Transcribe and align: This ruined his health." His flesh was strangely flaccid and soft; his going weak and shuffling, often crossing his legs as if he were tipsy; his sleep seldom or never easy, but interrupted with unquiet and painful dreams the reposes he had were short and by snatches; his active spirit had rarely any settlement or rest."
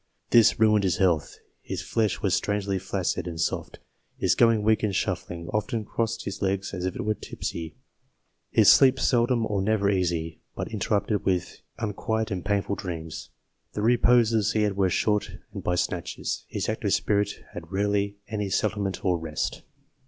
This 0.31 0.59
ruined 0.59 0.83
his 0.83 0.97
health." 0.97 1.37
His 1.61 1.83
flesh 1.83 2.23
was 2.23 2.33
strangely 2.33 2.79
flaccid 2.79 3.27
and 3.27 3.39
soft; 3.39 3.77
his 4.17 4.33
going 4.33 4.63
weak 4.63 4.81
and 4.81 4.95
shuffling, 4.95 5.47
often 5.49 5.85
crossing 5.85 6.25
his 6.25 6.41
legs 6.41 6.73
as 6.73 6.87
if 6.87 6.95
he 6.95 7.03
were 7.03 7.13
tipsy; 7.13 7.75
his 8.49 8.67
sleep 8.73 8.99
seldom 8.99 9.45
or 9.45 9.61
never 9.61 9.91
easy, 9.91 10.41
but 10.55 10.69
interrupted 10.71 11.23
with 11.23 11.61
unquiet 11.77 12.31
and 12.31 12.43
painful 12.43 12.75
dreams 12.75 13.29
the 13.73 13.83
reposes 13.83 14.53
he 14.53 14.63
had 14.63 14.75
were 14.75 14.89
short 14.89 15.37
and 15.53 15.63
by 15.63 15.75
snatches; 15.75 16.45
his 16.47 16.67
active 16.67 16.93
spirit 16.95 17.33
had 17.53 17.71
rarely 17.71 18.17
any 18.27 18.49
settlement 18.49 19.05
or 19.05 19.19
rest." 19.19 19.61